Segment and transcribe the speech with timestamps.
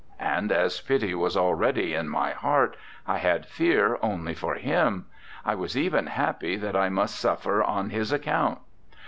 [0.19, 5.05] And as pity was already in my heart I had fear only for him;
[5.45, 8.57] I was even happy that I must suffer on his account.